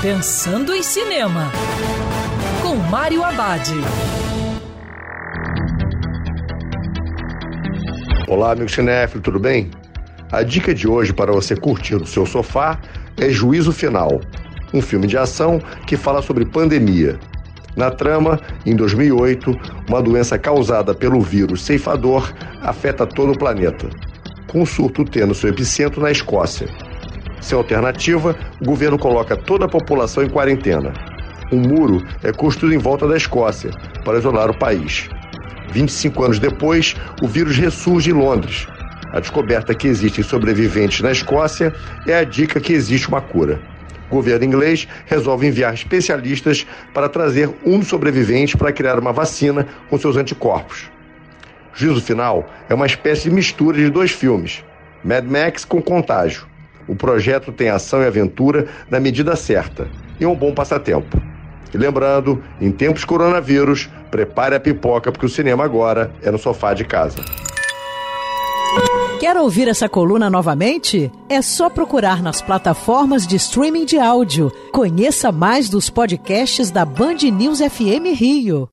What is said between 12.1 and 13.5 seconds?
sofá é